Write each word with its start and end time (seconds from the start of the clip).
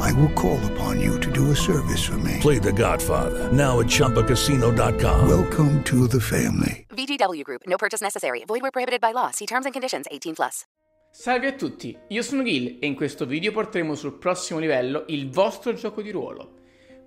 I 0.00 0.12
will 0.12 0.32
call 0.32 0.58
upon 0.72 0.98
you 1.00 1.20
to 1.20 1.30
do 1.30 1.50
a 1.50 1.54
service 1.54 2.02
for 2.02 2.16
me. 2.18 2.38
Play 2.40 2.58
The 2.58 2.72
Godfather 2.72 3.52
now 3.52 3.80
at 3.80 3.86
ChumbaCasino.com. 3.86 5.28
Welcome 5.28 5.82
to 5.84 6.08
the 6.08 6.20
family. 6.20 6.86
VGW 6.88 7.44
Group. 7.44 7.62
No 7.66 7.76
purchase 7.76 8.00
necessary. 8.00 8.44
Void 8.46 8.62
where 8.62 8.70
prohibited 8.70 9.00
by 9.00 9.12
law. 9.12 9.30
See 9.30 9.46
terms 9.46 9.66
and 9.66 9.74
conditions. 9.74 10.06
18 10.10 10.34
plus. 10.34 10.64
Salve 11.12 11.48
a 11.48 11.52
tutti, 11.52 11.98
io 12.08 12.22
sono 12.22 12.44
Gil 12.44 12.78
e 12.80 12.86
in 12.86 12.94
questo 12.94 13.26
video 13.26 13.50
porteremo 13.50 13.96
sul 13.96 14.16
prossimo 14.16 14.60
livello 14.60 15.04
il 15.08 15.28
vostro 15.28 15.74
gioco 15.74 16.02
di 16.02 16.12
ruolo. 16.12 16.54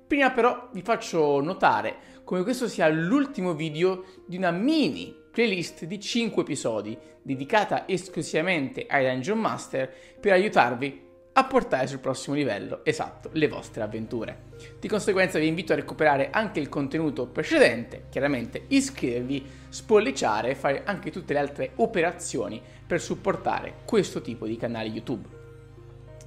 Prima 0.06 0.30
però 0.32 0.70
vi 0.74 0.82
faccio 0.82 1.40
notare 1.40 1.96
come 2.26 2.44
questo 2.44 2.68
sia 2.68 2.90
l'ultimo 2.90 3.54
video 3.54 4.04
di 4.28 4.36
una 4.36 4.52
mini 4.52 5.16
playlist 5.32 5.86
di 5.86 6.00
5 6.02 6.42
episodi 6.42 6.98
dedicata 7.22 7.88
esclusivamente 7.88 8.86
ai 8.88 9.06
Dungeon 9.06 9.40
Master 9.40 9.92
per 10.20 10.34
aiutarvi 10.34 11.03
a 11.36 11.46
portare 11.46 11.88
sul 11.88 12.00
prossimo 12.00 12.36
livello, 12.36 12.86
esatto, 12.86 13.30
le 13.34 13.48
vostre 13.48 13.82
avventure. 13.82 14.52
Di 14.80 14.88
conseguenza 14.88 15.40
vi 15.40 15.48
invito 15.48 15.74
a 15.74 15.76
recuperare 15.76 16.30
anche 16.30 16.60
il 16.60 16.70
contenuto 16.70 17.26
precedente, 17.26 18.06
chiaramente 18.10 18.66
iscrivervi, 18.68 19.44
spolliciare 19.70 20.52
e 20.52 20.56
fare 20.56 20.84
anche 20.86 21.10
tutte 21.10 21.34
le 21.34 21.40
altre 21.40 21.72
operazioni 21.78 22.62
per 22.86 23.02
supportare 23.02 23.78
questo 23.86 24.22
tipo 24.22 24.46
di 24.46 24.58
canali 24.58 24.92
YouTube. 24.92 25.28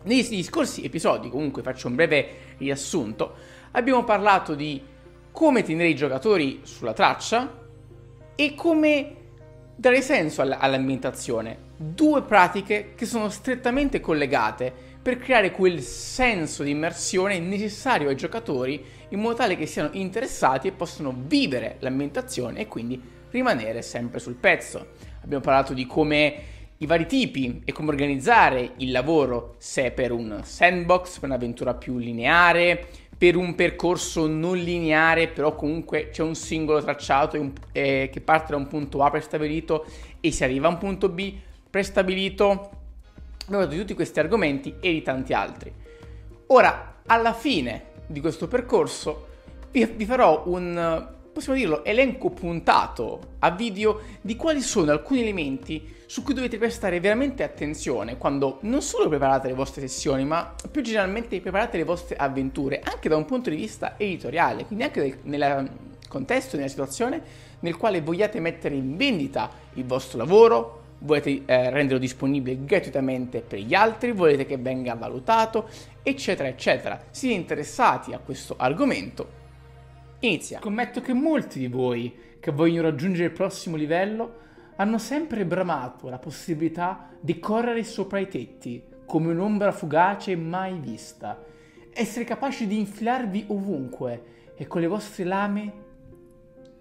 Negli 0.02 0.42
scorsi 0.42 0.84
episodi, 0.84 1.28
comunque 1.28 1.62
faccio 1.62 1.86
un 1.86 1.94
breve 1.94 2.28
riassunto, 2.58 3.34
abbiamo 3.72 4.02
parlato 4.02 4.54
di 4.54 4.82
come 5.30 5.62
tenere 5.62 5.88
i 5.88 5.94
giocatori 5.94 6.60
sulla 6.64 6.92
traccia 6.92 7.64
e 8.34 8.54
come 8.54 9.16
dare 9.76 10.02
senso 10.02 10.42
all'ambientazione. 10.42 11.65
Due 11.78 12.22
pratiche 12.22 12.92
che 12.94 13.04
sono 13.04 13.28
strettamente 13.28 14.00
collegate 14.00 14.72
per 15.02 15.18
creare 15.18 15.50
quel 15.50 15.82
senso 15.82 16.62
di 16.62 16.70
immersione 16.70 17.38
necessario 17.38 18.08
ai 18.08 18.16
giocatori 18.16 18.82
in 19.10 19.20
modo 19.20 19.34
tale 19.34 19.58
che 19.58 19.66
siano 19.66 19.90
interessati 19.92 20.68
e 20.68 20.72
possano 20.72 21.14
vivere 21.14 21.76
l'ambientazione 21.80 22.60
e 22.60 22.66
quindi 22.66 22.98
rimanere 23.30 23.82
sempre 23.82 24.20
sul 24.20 24.36
pezzo. 24.36 24.92
Abbiamo 25.22 25.42
parlato 25.42 25.74
di 25.74 25.86
come 25.86 26.34
i 26.78 26.86
vari 26.86 27.06
tipi 27.06 27.60
e 27.66 27.72
come 27.72 27.90
organizzare 27.90 28.72
il 28.78 28.90
lavoro, 28.90 29.56
se 29.58 29.90
per 29.90 30.12
un 30.12 30.40
sandbox, 30.42 31.18
per 31.18 31.28
un'avventura 31.28 31.74
più 31.74 31.98
lineare, 31.98 32.86
per 33.18 33.36
un 33.36 33.54
percorso 33.54 34.26
non 34.26 34.56
lineare, 34.56 35.28
però 35.28 35.54
comunque 35.54 36.08
c'è 36.10 36.22
un 36.22 36.34
singolo 36.34 36.82
tracciato 36.82 37.52
eh, 37.72 38.08
che 38.10 38.20
parte 38.22 38.52
da 38.52 38.56
un 38.56 38.66
punto 38.66 39.02
A 39.02 39.10
prestabilito 39.10 39.84
e 40.20 40.32
si 40.32 40.42
arriva 40.42 40.68
a 40.68 40.70
un 40.70 40.78
punto 40.78 41.10
B 41.10 41.34
prestabilito. 41.76 42.70
Abbiamo 43.44 43.66
di 43.66 43.76
tutti 43.76 43.92
questi 43.92 44.18
argomenti 44.18 44.76
e 44.80 44.92
di 44.92 45.02
tanti 45.02 45.34
altri. 45.34 45.70
Ora, 46.46 47.00
alla 47.04 47.34
fine 47.34 47.92
di 48.06 48.20
questo 48.20 48.48
percorso, 48.48 49.26
vi, 49.72 49.84
vi 49.84 50.06
farò 50.06 50.44
un, 50.46 51.06
possiamo 51.34 51.58
dirlo, 51.58 51.84
elenco 51.84 52.30
puntato 52.30 53.34
a 53.40 53.50
video 53.50 54.00
di 54.22 54.36
quali 54.36 54.62
sono 54.62 54.90
alcuni 54.90 55.20
elementi 55.20 55.94
su 56.06 56.22
cui 56.22 56.32
dovete 56.32 56.56
prestare 56.56 56.98
veramente 56.98 57.42
attenzione 57.42 58.16
quando 58.16 58.58
non 58.62 58.80
solo 58.80 59.08
preparate 59.10 59.48
le 59.48 59.54
vostre 59.54 59.86
sessioni, 59.86 60.24
ma 60.24 60.54
più 60.70 60.80
generalmente 60.80 61.38
preparate 61.42 61.76
le 61.76 61.84
vostre 61.84 62.16
avventure, 62.16 62.80
anche 62.82 63.10
da 63.10 63.16
un 63.16 63.26
punto 63.26 63.50
di 63.50 63.56
vista 63.56 63.98
editoriale, 63.98 64.64
quindi 64.64 64.84
anche 64.84 65.18
nel 65.24 65.70
contesto, 66.08 66.56
nella 66.56 66.68
situazione 66.68 67.44
nel 67.60 67.76
quale 67.76 68.00
vogliate 68.00 68.40
mettere 68.40 68.74
in 68.74 68.96
vendita 68.96 69.50
il 69.74 69.84
vostro 69.84 70.16
lavoro, 70.18 70.84
volete 70.98 71.42
eh, 71.44 71.70
renderlo 71.70 71.98
disponibile 71.98 72.64
gratuitamente 72.64 73.40
per 73.40 73.60
gli 73.60 73.74
altri, 73.74 74.12
volete 74.12 74.46
che 74.46 74.56
venga 74.56 74.94
valutato, 74.94 75.68
eccetera, 76.02 76.48
eccetera. 76.48 77.00
Siete 77.10 77.34
interessati 77.34 78.12
a 78.12 78.18
questo 78.18 78.54
argomento? 78.56 79.44
Inizia. 80.20 80.60
Scommetto 80.60 81.00
che 81.00 81.12
molti 81.12 81.58
di 81.58 81.68
voi 81.68 82.14
che 82.40 82.50
vogliono 82.50 82.88
raggiungere 82.88 83.26
il 83.26 83.32
prossimo 83.32 83.76
livello 83.76 84.44
hanno 84.76 84.98
sempre 84.98 85.44
bramato 85.44 86.08
la 86.08 86.18
possibilità 86.18 87.10
di 87.20 87.38
correre 87.38 87.82
sopra 87.82 88.18
i 88.18 88.28
tetti 88.28 88.82
come 89.06 89.30
un'ombra 89.30 89.72
fugace 89.72 90.36
mai 90.36 90.78
vista, 90.78 91.42
essere 91.92 92.24
capaci 92.24 92.66
di 92.66 92.78
infilarvi 92.78 93.46
ovunque 93.48 94.52
e 94.56 94.66
con 94.66 94.80
le 94.80 94.86
vostre 94.86 95.24
lame 95.24 95.72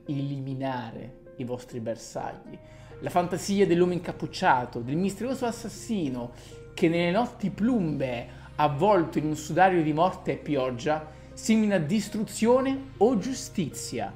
eliminare 0.07 1.23
i 1.37 1.43
vostri 1.43 1.79
bersagli. 1.79 2.57
La 3.05 3.11
fantasia 3.11 3.67
dell'uomo 3.67 3.93
incappucciato, 3.93 4.79
del 4.79 4.95
misterioso 4.95 5.45
assassino 5.45 6.31
che 6.73 6.89
nelle 6.89 7.11
notti 7.11 7.51
plumbe, 7.51 8.27
avvolto 8.55 9.19
in 9.19 9.25
un 9.25 9.35
sudario 9.35 9.83
di 9.83 9.93
morte 9.93 10.31
e 10.31 10.37
pioggia, 10.37 11.11
simina 11.31 11.77
distruzione 11.77 12.93
o 12.97 13.15
giustizia 13.19 14.11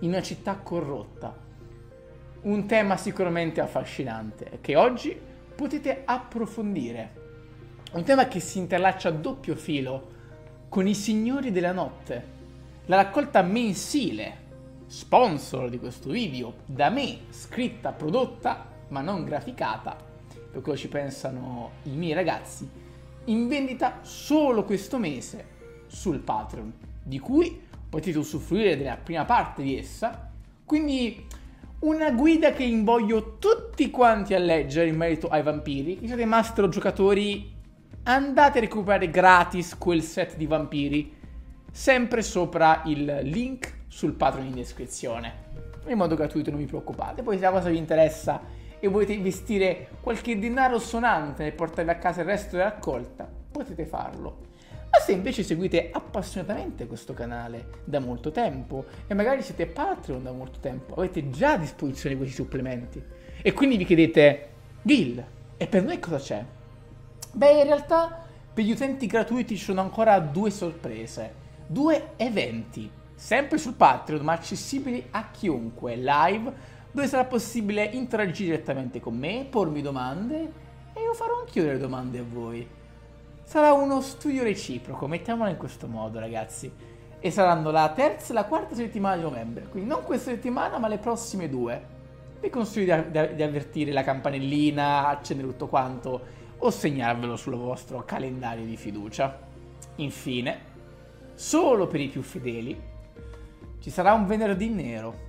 in 0.00 0.08
una 0.08 0.22
città 0.22 0.56
corrotta 0.56 1.48
un 2.42 2.66
tema 2.66 2.96
sicuramente 2.96 3.60
affascinante 3.60 4.58
che 4.60 4.74
oggi 4.74 5.16
potete 5.54 6.02
approfondire. 6.04 7.18
Un 7.92 8.02
tema 8.02 8.26
che 8.26 8.40
si 8.40 8.58
interlaccia 8.58 9.10
a 9.10 9.12
doppio 9.12 9.54
filo 9.54 10.08
con 10.68 10.88
i 10.88 10.94
Signori 10.94 11.52
della 11.52 11.70
Notte, 11.70 12.24
la 12.86 12.96
raccolta 12.96 13.42
mensile, 13.42 14.48
sponsor 14.90 15.70
di 15.70 15.78
questo 15.78 16.10
video, 16.10 16.52
da 16.66 16.90
me, 16.90 17.20
scritta, 17.30 17.92
prodotta, 17.92 18.66
ma 18.88 19.00
non 19.00 19.24
graficata, 19.24 19.96
per 20.50 20.60
quello 20.62 20.76
ci 20.76 20.88
pensano 20.88 21.70
i 21.84 21.90
miei 21.90 22.12
ragazzi, 22.12 22.68
in 23.26 23.46
vendita 23.46 24.00
solo 24.02 24.64
questo 24.64 24.98
mese 24.98 25.46
sul 25.86 26.18
Patreon, 26.18 26.72
di 27.04 27.20
cui 27.20 27.60
potete 27.88 28.18
usufruire 28.18 28.76
della 28.76 28.96
prima 28.96 29.24
parte 29.24 29.62
di 29.62 29.78
essa, 29.78 30.28
quindi 30.64 31.24
una 31.80 32.10
guida 32.10 32.50
che 32.50 32.64
invoglio 32.64 33.38
tutti 33.38 33.90
quanti 33.90 34.34
a 34.34 34.38
leggere 34.38 34.88
in 34.88 34.96
merito 34.96 35.28
ai 35.28 35.44
vampiri. 35.44 36.00
Che 36.00 36.08
siete 36.08 36.24
master 36.24 36.68
giocatori, 36.68 37.48
andate 38.02 38.58
a 38.58 38.62
recuperare 38.62 39.08
gratis 39.08 39.78
quel 39.78 40.02
set 40.02 40.36
di 40.36 40.46
vampiri, 40.46 41.14
sempre 41.70 42.22
sopra 42.22 42.82
il 42.86 43.20
link 43.22 43.78
sul 43.90 44.12
Patreon 44.12 44.46
in 44.46 44.54
descrizione. 44.54 45.48
In 45.86 45.96
modo 45.96 46.14
gratuito, 46.14 46.50
non 46.50 46.60
vi 46.60 46.66
preoccupate. 46.66 47.22
Poi 47.22 47.36
se 47.36 47.42
la 47.42 47.50
cosa 47.50 47.68
vi 47.68 47.76
interessa 47.76 48.40
e 48.78 48.88
volete 48.88 49.12
investire 49.12 49.88
qualche 50.00 50.38
denaro 50.38 50.78
sonante 50.78 51.42
nel 51.42 51.52
portarvi 51.52 51.90
a 51.90 51.96
casa 51.96 52.20
il 52.20 52.26
resto 52.26 52.56
della 52.56 52.70
raccolta, 52.70 53.28
potete 53.50 53.84
farlo. 53.84 54.48
Ma 54.90 54.98
se 54.98 55.12
invece 55.12 55.42
seguite 55.42 55.90
appassionatamente 55.92 56.86
questo 56.86 57.12
canale 57.12 57.82
da 57.84 58.00
molto 58.00 58.30
tempo 58.30 58.86
e 59.06 59.14
magari 59.14 59.42
siete 59.42 59.66
Patreon 59.66 60.22
da 60.22 60.32
molto 60.32 60.60
tempo, 60.60 60.94
avete 60.94 61.30
già 61.30 61.52
a 61.52 61.58
disposizione 61.58 62.16
questi 62.16 62.34
supplementi 62.34 63.02
e 63.42 63.52
quindi 63.52 63.76
vi 63.76 63.84
chiedete, 63.84 64.48
Gil, 64.82 65.24
e 65.56 65.66
per 65.66 65.82
noi 65.82 65.98
cosa 65.98 66.18
c'è? 66.18 66.44
Beh, 67.32 67.60
in 67.60 67.64
realtà 67.64 68.24
per 68.52 68.64
gli 68.64 68.72
utenti 68.72 69.06
gratuiti 69.06 69.56
ci 69.56 69.64
sono 69.64 69.80
ancora 69.80 70.18
due 70.18 70.50
sorprese, 70.50 71.34
due 71.66 72.12
eventi, 72.16 72.90
sempre 73.20 73.58
sul 73.58 73.74
Patreon 73.74 74.24
ma 74.24 74.32
accessibili 74.32 75.08
a 75.10 75.30
chiunque, 75.30 75.96
live, 75.96 76.52
dove 76.90 77.06
sarà 77.06 77.24
possibile 77.24 77.84
interagire 77.84 78.52
direttamente 78.52 78.98
con 78.98 79.16
me, 79.16 79.46
pormi 79.48 79.82
domande 79.82 80.52
e 80.94 81.00
io 81.00 81.12
farò 81.12 81.40
anch'io 81.40 81.62
delle 81.62 81.78
domande 81.78 82.18
a 82.18 82.24
voi 82.28 82.78
sarà 83.50 83.72
uno 83.72 84.00
studio 84.00 84.44
reciproco, 84.44 85.08
mettiamolo 85.08 85.50
in 85.50 85.56
questo 85.56 85.88
modo 85.88 86.20
ragazzi. 86.20 86.72
E 87.18 87.30
saranno 87.32 87.72
la 87.72 87.88
terza 87.88 88.30
e 88.30 88.34
la 88.34 88.44
quarta 88.44 88.76
settimana 88.76 89.16
di 89.16 89.22
novembre, 89.22 89.66
quindi 89.68 89.88
non 89.88 90.04
questa 90.04 90.30
settimana 90.30 90.78
ma 90.78 90.86
le 90.86 90.98
prossime 90.98 91.48
due. 91.48 91.82
vi 92.38 92.48
consiglio 92.48 93.04
di, 93.10 93.34
di 93.34 93.42
avvertire 93.42 93.90
la 93.90 94.04
campanellina, 94.04 95.08
accendere 95.08 95.48
tutto 95.48 95.66
quanto 95.66 96.20
o 96.58 96.70
segnarvelo 96.70 97.34
sul 97.34 97.56
vostro 97.56 98.04
calendario 98.04 98.64
di 98.64 98.76
fiducia. 98.76 99.36
Infine, 99.96 100.60
solo 101.34 101.88
per 101.88 102.00
i 102.00 102.06
più 102.06 102.22
fedeli, 102.22 102.80
ci 103.80 103.90
sarà 103.90 104.12
un 104.12 104.26
venerdì 104.26 104.68
nero 104.68 105.28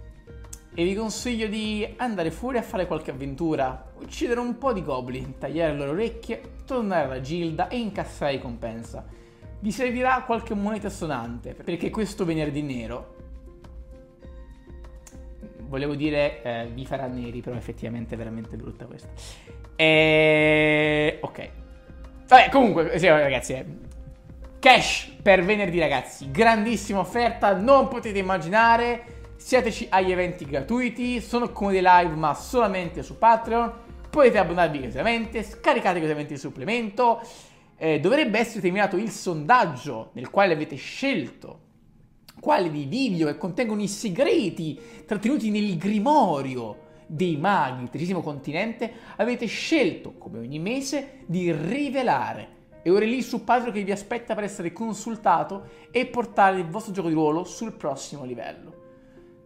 e 0.73 0.83
vi 0.83 0.93
consiglio 0.93 1.47
di 1.47 1.87
andare 1.97 2.31
fuori 2.31 2.57
a 2.57 2.61
fare 2.61 2.87
qualche 2.87 3.11
avventura, 3.11 3.91
uccidere 3.99 4.39
un 4.39 4.57
po' 4.57 4.73
di 4.73 4.83
goblin, 4.83 5.37
tagliare 5.37 5.71
le 5.71 5.77
loro 5.77 5.91
orecchie, 5.91 6.41
tornare 6.65 7.05
alla 7.05 7.21
gilda 7.21 7.67
e 7.67 7.77
incassare 7.77 8.33
ricompensa. 8.33 9.05
Vi 9.59 9.71
servirà 9.71 10.23
qualche 10.25 10.53
moneta 10.53 10.89
sonante, 10.89 11.53
perché 11.53 11.89
questo 11.89 12.25
venerdì 12.25 12.61
nero 12.61 13.19
volevo 15.71 15.95
dire 15.95 16.41
eh, 16.43 16.67
vi 16.73 16.85
farà 16.85 17.07
neri, 17.07 17.39
però 17.39 17.55
effettivamente 17.55 18.15
è 18.15 18.17
veramente 18.17 18.57
brutta 18.57 18.85
questa. 18.85 19.09
E... 19.75 21.17
ok. 21.21 21.49
Vabbè, 22.27 22.49
comunque, 22.49 22.99
sì, 22.99 23.07
ragazzi, 23.07 23.53
eh. 23.53 23.65
Cash 24.61 25.11
per 25.23 25.43
venerdì, 25.43 25.79
ragazzi. 25.79 26.29
Grandissima 26.29 26.99
offerta, 26.99 27.55
non 27.55 27.87
potete 27.87 28.19
immaginare. 28.19 29.33
Siateci 29.35 29.87
agli 29.89 30.11
eventi 30.11 30.45
gratuiti, 30.45 31.19
sono 31.19 31.51
come 31.51 31.71
dei 31.71 31.81
live 31.83 32.13
ma 32.13 32.35
solamente 32.35 33.01
su 33.01 33.17
Patreon. 33.17 33.73
Potete 34.07 34.37
abbonarvi 34.37 34.77
gratuitamente, 34.77 35.41
scaricate 35.41 35.97
gratuitamente 35.97 36.33
il 36.33 36.39
supplemento. 36.39 37.21
Eh, 37.75 37.99
dovrebbe 37.99 38.37
essere 38.37 38.61
terminato 38.61 38.97
il 38.97 39.09
sondaggio 39.09 40.11
nel 40.13 40.29
quale 40.29 40.53
avete 40.53 40.75
scelto 40.75 41.69
quali 42.39 42.71
di 42.71 42.85
video 42.85 43.27
che 43.27 43.37
contengono 43.37 43.81
i 43.81 43.87
segreti 43.87 44.79
trattenuti 45.05 45.49
nel 45.49 45.77
grimorio 45.77 46.89
dei 47.05 47.35
maghi 47.37 47.79
del 47.79 47.89
tredicesimo 47.89 48.21
continente, 48.21 48.91
avete 49.17 49.45
scelto, 49.45 50.13
come 50.17 50.39
ogni 50.39 50.59
mese, 50.59 51.19
di 51.25 51.51
rivelare. 51.51 52.60
E 52.83 52.89
ora 52.89 53.05
è 53.05 53.07
lì 53.07 53.21
su 53.21 53.43
Patreon 53.43 53.73
che 53.73 53.83
vi 53.83 53.91
aspetta 53.91 54.33
per 54.33 54.43
essere 54.43 54.73
consultato 54.73 55.69
e 55.91 56.05
portare 56.07 56.57
il 56.57 56.67
vostro 56.67 56.93
gioco 56.93 57.09
di 57.09 57.13
ruolo 57.13 57.43
sul 57.43 57.73
prossimo 57.73 58.25
livello. 58.25 58.73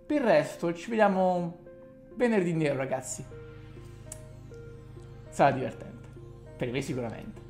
Per 0.06 0.22
il 0.22 0.28
resto 0.28 0.74
ci 0.74 0.90
vediamo 0.90 1.58
venerdì 2.14 2.54
nero, 2.54 2.78
ragazzi. 2.78 3.26
Sarà 5.30 5.52
divertente. 5.52 6.08
Per 6.56 6.72
me 6.72 6.82
sicuramente. 6.82 7.42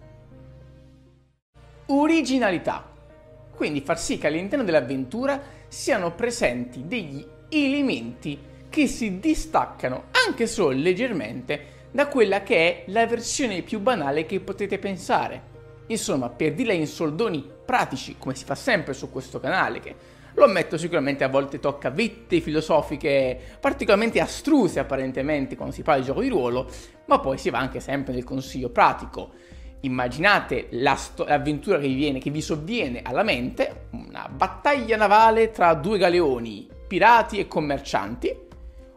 Originalità. 1.88 2.92
Quindi 3.54 3.82
far 3.82 4.00
sì 4.00 4.18
che 4.18 4.28
all'interno 4.28 4.66
dell'avventura 4.66 5.40
siano 5.68 6.14
presenti 6.14 6.88
degli 6.88 7.26
elementi 7.50 8.40
che 8.70 8.88
si 8.88 9.20
distaccano 9.20 10.06
anche 10.28 10.48
solo 10.48 10.72
leggermente 10.76 11.74
da 11.92 12.08
quella 12.08 12.44
che 12.44 12.56
è 12.58 12.84
la 12.88 13.06
versione 13.06 13.62
più 13.62 13.80
banale 13.80 14.26
che 14.26 14.40
potete 14.42 14.80
pensare. 14.80 15.54
Insomma, 15.88 16.30
per 16.30 16.54
dirla 16.54 16.74
in 16.74 16.88
soldoni 16.88 17.48
pratici, 17.66 18.16
come 18.18 18.36
si 18.36 18.46
fa 18.46 18.56
sempre 18.56 18.94
su 18.94 19.12
questo 19.12 19.40
canale, 19.40 19.80
che 19.80 19.96
lo 20.34 20.44
ammetto 20.44 20.78
sicuramente 20.78 21.24
a 21.24 21.30
volte 21.30 21.60
tocca 21.60 21.90
vette 21.90 22.42
filosofiche 22.42 23.40
particolarmente 23.60 24.20
astruse 24.20 24.80
apparentemente 24.80 25.56
quando 25.56 25.74
si 25.74 25.82
parla 25.82 26.02
di 26.02 26.08
gioco 26.08 26.22
di 26.22 26.28
ruolo, 26.28 26.70
ma 27.06 27.20
poi 27.20 27.38
si 27.38 27.50
va 27.50 27.60
anche 27.60 27.80
sempre 27.80 28.14
nel 28.14 28.26
consiglio 28.26 28.70
pratico. 28.70 29.32
Immaginate 29.82 30.68
la 30.72 30.96
sto- 30.96 31.26
l'avventura 31.26 31.80
che 31.80 31.88
vi, 31.88 31.94
viene, 31.94 32.20
che 32.20 32.32
vi 32.32 32.42
sovviene 32.42 33.02
alla 33.04 33.24
mente, 33.24 33.88
una 33.92 34.28
battaglia 34.30 34.98
navale 34.98 35.52
tra 35.52 35.74
due 35.74 35.98
galeoni, 35.98 36.68
pirati 36.88 37.40
e 37.40 37.48
commercianti. 37.48 38.36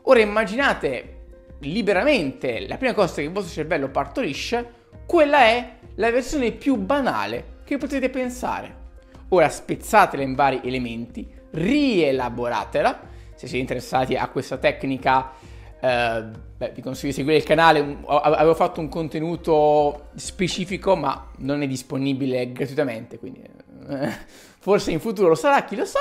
Ora 0.02 0.20
immaginate 0.20 1.14
liberamente 1.60 2.66
la 2.66 2.78
prima 2.78 2.94
cosa 2.94 3.16
che 3.16 3.22
il 3.22 3.30
vostro 3.30 3.52
cervello 3.52 3.90
partorisce, 3.90 4.72
quella 5.06 5.40
è 5.40 5.77
la 5.98 6.10
versione 6.10 6.52
più 6.52 6.76
banale 6.76 7.56
che 7.64 7.76
potete 7.76 8.08
pensare. 8.08 8.86
Ora 9.30 9.48
spezzatela 9.48 10.22
in 10.22 10.34
vari 10.34 10.60
elementi, 10.64 11.26
rielaboratela. 11.50 13.06
Se 13.34 13.46
siete 13.46 13.58
interessati 13.58 14.16
a 14.16 14.28
questa 14.28 14.56
tecnica, 14.58 15.32
eh, 15.80 16.24
beh, 16.56 16.72
vi 16.74 16.82
consiglio 16.82 17.10
di 17.10 17.16
seguire 17.16 17.36
il 17.38 17.44
canale. 17.44 17.98
Avevo 18.06 18.54
fatto 18.54 18.80
un 18.80 18.88
contenuto 18.88 20.08
specifico, 20.14 20.96
ma 20.96 21.30
non 21.38 21.62
è 21.62 21.66
disponibile 21.66 22.52
gratuitamente, 22.52 23.18
quindi 23.18 23.42
eh, 23.88 24.08
forse 24.58 24.92
in 24.92 25.00
futuro 25.00 25.28
lo 25.28 25.34
sarà, 25.34 25.64
chi 25.64 25.76
lo 25.76 25.84
sa. 25.84 26.00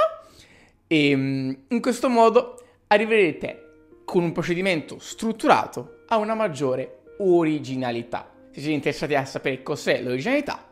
E 0.87 1.15
mm, 1.15 1.53
in 1.69 1.81
questo 1.81 2.07
modo 2.07 2.61
arriverete 2.87 3.63
con 4.05 4.23
un 4.23 4.31
procedimento 4.31 4.99
strutturato 4.99 6.03
a 6.07 6.17
una 6.17 6.33
maggiore 6.33 6.99
originalità. 7.17 8.35
Se 8.57 8.63
siete 8.63 8.75
interessati 8.75 9.13
a 9.13 9.23
sapere 9.23 9.61
cos'è 9.61 10.01
l'originalità, 10.01 10.65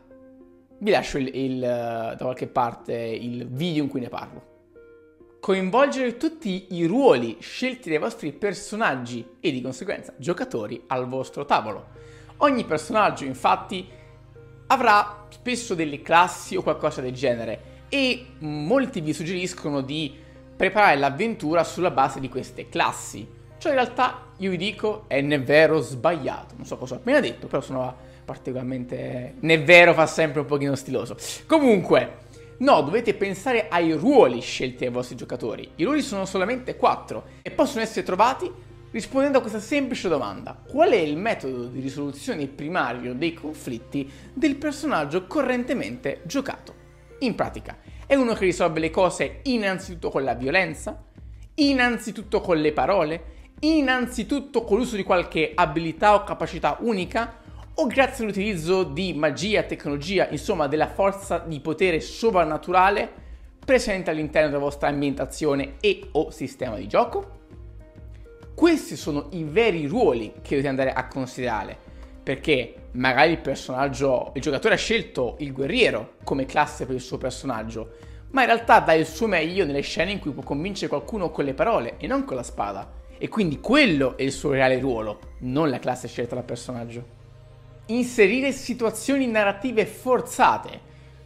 vi 0.78 0.90
lascio 0.90 1.18
il, 1.18 1.30
il, 1.32 1.60
da 1.60 2.16
qualche 2.18 2.48
parte 2.48 2.92
il 2.94 3.46
video 3.46 3.84
in 3.84 3.88
cui 3.88 4.00
ne 4.00 4.08
parlo. 4.08 4.54
Coinvolgere 5.38 6.16
tutti 6.16 6.66
i 6.70 6.84
ruoli 6.84 7.36
scelti 7.38 7.88
dai 7.88 8.00
vostri 8.00 8.32
personaggi 8.32 9.24
e 9.38 9.52
di 9.52 9.60
conseguenza 9.60 10.12
giocatori 10.16 10.82
al 10.88 11.06
vostro 11.06 11.44
tavolo. 11.44 11.90
Ogni 12.38 12.64
personaggio 12.64 13.22
infatti 13.22 13.88
avrà 14.66 15.28
spesso 15.28 15.76
delle 15.76 16.02
classi 16.02 16.56
o 16.56 16.62
qualcosa 16.62 17.00
del 17.00 17.12
genere 17.12 17.84
e 17.88 18.30
molti 18.40 19.00
vi 19.00 19.12
suggeriscono 19.12 19.80
di 19.80 20.12
preparare 20.56 20.96
l'avventura 20.96 21.62
sulla 21.62 21.92
base 21.92 22.18
di 22.18 22.28
queste 22.28 22.68
classi. 22.68 23.35
Cioè 23.58 23.72
in 23.72 23.78
realtà 23.78 24.26
io 24.38 24.50
vi 24.50 24.56
dico 24.56 25.04
è 25.06 25.20
né 25.20 25.38
vero 25.38 25.80
sbagliato, 25.80 26.54
non 26.56 26.66
so 26.66 26.76
cosa 26.76 26.94
ho 26.94 26.98
appena 26.98 27.20
detto, 27.20 27.46
però 27.46 27.62
sono 27.62 27.94
particolarmente... 28.24 29.34
né 29.40 29.58
vero 29.62 29.94
fa 29.94 30.06
sempre 30.06 30.40
un 30.40 30.46
pochino 30.46 30.74
stiloso. 30.74 31.16
Comunque, 31.46 32.24
no, 32.58 32.82
dovete 32.82 33.14
pensare 33.14 33.68
ai 33.68 33.92
ruoli 33.92 34.40
scelti 34.40 34.84
dai 34.84 34.92
vostri 34.92 35.16
giocatori. 35.16 35.70
I 35.76 35.84
ruoli 35.84 36.02
sono 36.02 36.26
solamente 36.26 36.76
quattro 36.76 37.24
e 37.42 37.50
possono 37.50 37.82
essere 37.82 38.04
trovati 38.04 38.52
rispondendo 38.90 39.38
a 39.38 39.40
questa 39.40 39.60
semplice 39.60 40.08
domanda. 40.08 40.58
Qual 40.66 40.90
è 40.90 40.96
il 40.96 41.16
metodo 41.16 41.66
di 41.66 41.80
risoluzione 41.80 42.46
primario 42.46 43.14
dei 43.14 43.34
conflitti 43.34 44.10
del 44.32 44.56
personaggio 44.56 45.26
correntemente 45.26 46.20
giocato? 46.24 46.74
In 47.20 47.34
pratica, 47.34 47.78
è 48.06 48.14
uno 48.14 48.34
che 48.34 48.44
risolve 48.44 48.80
le 48.80 48.90
cose 48.90 49.40
innanzitutto 49.44 50.10
con 50.10 50.24
la 50.24 50.34
violenza, 50.34 51.04
innanzitutto 51.54 52.40
con 52.40 52.58
le 52.58 52.72
parole, 52.72 53.34
innanzitutto 53.60 54.64
con 54.64 54.78
l'uso 54.78 54.96
di 54.96 55.02
qualche 55.02 55.52
abilità 55.54 56.14
o 56.14 56.24
capacità 56.24 56.76
unica, 56.80 57.38
o 57.74 57.86
grazie 57.86 58.24
all'utilizzo 58.24 58.84
di 58.84 59.12
magia, 59.12 59.62
tecnologia, 59.62 60.28
insomma 60.30 60.66
della 60.66 60.88
forza 60.88 61.38
di 61.38 61.60
potere 61.60 62.00
sovrannaturale 62.00 63.24
presente 63.64 64.10
all'interno 64.10 64.48
della 64.48 64.60
vostra 64.60 64.88
ambientazione 64.88 65.74
e 65.80 66.08
o 66.12 66.30
sistema 66.30 66.76
di 66.76 66.86
gioco? 66.86 67.34
Questi 68.54 68.96
sono 68.96 69.28
i 69.32 69.44
veri 69.44 69.86
ruoli 69.86 70.32
che 70.40 70.50
dovete 70.50 70.68
andare 70.68 70.92
a 70.92 71.08
considerare, 71.08 71.76
perché 72.22 72.88
magari 72.92 73.32
il 73.32 73.38
personaggio, 73.40 74.30
il 74.34 74.40
giocatore 74.40 74.74
ha 74.74 74.78
scelto 74.78 75.36
il 75.40 75.52
guerriero 75.52 76.14
come 76.24 76.46
classe 76.46 76.86
per 76.86 76.94
il 76.94 77.02
suo 77.02 77.18
personaggio, 77.18 77.96
ma 78.30 78.40
in 78.40 78.46
realtà 78.46 78.80
dà 78.80 78.94
il 78.94 79.04
suo 79.04 79.26
meglio 79.26 79.66
nelle 79.66 79.82
scene 79.82 80.12
in 80.12 80.18
cui 80.18 80.30
può 80.30 80.42
convincere 80.42 80.88
qualcuno 80.88 81.30
con 81.30 81.44
le 81.44 81.52
parole 81.52 81.96
e 81.98 82.06
non 82.06 82.24
con 82.24 82.36
la 82.36 82.42
spada. 82.42 83.04
E 83.18 83.28
quindi 83.28 83.60
quello 83.60 84.16
è 84.16 84.22
il 84.22 84.32
suo 84.32 84.50
reale 84.50 84.78
ruolo, 84.78 85.20
non 85.40 85.70
la 85.70 85.78
classe 85.78 86.08
scelta 86.08 86.34
dal 86.34 86.44
personaggio 86.44 87.16
inserire 87.86 88.52
situazioni 88.52 89.26
narrative 89.26 89.86
forzate, 89.86 90.80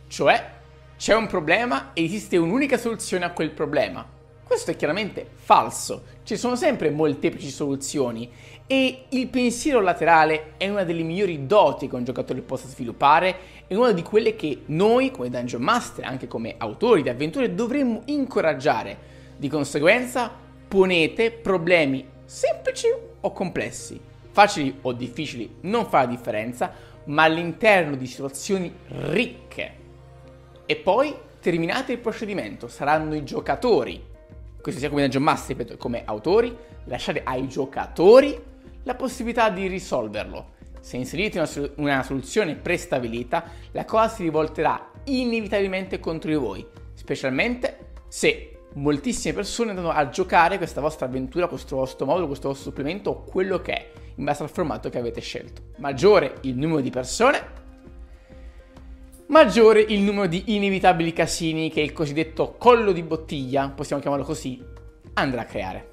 cioè 0.08 0.58
c'è 0.96 1.14
un 1.14 1.26
problema 1.26 1.92
e 1.94 2.04
esiste 2.04 2.36
un'unica 2.36 2.76
soluzione 2.76 3.24
a 3.24 3.30
quel 3.30 3.50
problema. 3.50 4.06
Questo 4.44 4.72
è 4.72 4.76
chiaramente 4.76 5.26
falso, 5.34 6.02
ci 6.24 6.36
sono 6.36 6.56
sempre 6.56 6.90
molteplici 6.90 7.50
soluzioni 7.50 8.28
e 8.66 9.04
il 9.10 9.28
pensiero 9.28 9.80
laterale 9.80 10.54
è 10.56 10.68
una 10.68 10.82
delle 10.82 11.02
migliori 11.02 11.46
doti 11.46 11.88
che 11.88 11.94
un 11.94 12.04
giocatore 12.04 12.40
possa 12.40 12.66
sviluppare 12.66 13.36
e 13.68 13.76
una 13.76 13.92
di 13.92 14.02
quelle 14.02 14.34
che 14.34 14.62
noi 14.66 15.12
come 15.12 15.30
Dungeon 15.30 15.62
Master, 15.62 16.04
anche 16.04 16.26
come 16.26 16.56
autori 16.58 17.02
di 17.02 17.08
avventure, 17.08 17.54
dovremmo 17.54 18.02
incoraggiare. 18.06 19.08
Di 19.36 19.48
conseguenza 19.48 20.30
ponete 20.70 21.32
problemi 21.32 22.08
semplici 22.24 22.86
o 23.20 23.32
complessi 23.32 24.08
facili 24.30 24.78
o 24.82 24.92
difficili 24.92 25.56
non 25.62 25.86
fa 25.86 26.00
la 26.00 26.06
differenza, 26.06 26.72
ma 27.04 27.24
all'interno 27.24 27.96
di 27.96 28.06
situazioni 28.06 28.72
ricche. 28.86 29.78
E 30.66 30.76
poi 30.76 31.14
terminate 31.40 31.92
il 31.92 31.98
procedimento, 31.98 32.68
saranno 32.68 33.14
i 33.14 33.24
giocatori, 33.24 34.02
questo 34.60 34.80
sia 34.80 34.88
come 34.88 35.02
Dungeon 35.02 35.22
Master, 35.22 35.56
ripeto, 35.56 35.76
come 35.76 36.02
autori, 36.04 36.56
lasciate 36.84 37.22
ai 37.24 37.48
giocatori 37.48 38.40
la 38.84 38.94
possibilità 38.94 39.50
di 39.50 39.66
risolverlo. 39.66 40.58
Se 40.80 40.96
inserite 40.96 41.42
una 41.76 42.02
soluzione 42.02 42.54
prestabilita, 42.54 43.44
la 43.72 43.84
cosa 43.84 44.08
si 44.08 44.22
rivolterà 44.22 44.90
inevitabilmente 45.04 45.98
contro 45.98 46.30
di 46.30 46.36
voi, 46.36 46.66
specialmente 46.94 47.88
se 48.08 48.49
moltissime 48.74 49.34
persone 49.34 49.70
andranno 49.70 49.90
a 49.90 50.08
giocare 50.08 50.56
questa 50.56 50.80
vostra 50.80 51.06
avventura, 51.06 51.48
questo 51.48 51.76
vostro 51.76 52.06
modulo, 52.06 52.26
questo 52.26 52.48
vostro 52.48 52.70
supplemento, 52.70 53.24
quello 53.28 53.60
che 53.60 53.72
è, 53.72 53.90
in 54.16 54.24
base 54.24 54.42
al 54.42 54.50
formato 54.50 54.90
che 54.90 54.98
avete 54.98 55.20
scelto. 55.20 55.62
Maggiore 55.78 56.38
il 56.42 56.56
numero 56.56 56.80
di 56.80 56.90
persone, 56.90 57.58
maggiore 59.26 59.80
il 59.80 60.00
numero 60.00 60.26
di 60.26 60.54
inevitabili 60.56 61.12
casini 61.12 61.70
che 61.70 61.80
il 61.80 61.92
cosiddetto 61.92 62.54
collo 62.58 62.92
di 62.92 63.02
bottiglia, 63.02 63.68
possiamo 63.68 64.00
chiamarlo 64.00 64.24
così, 64.24 64.62
andrà 65.14 65.42
a 65.42 65.46
creare. 65.46 65.88